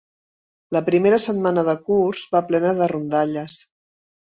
[0.75, 3.65] La primera setmana de curs va plena de rondalles.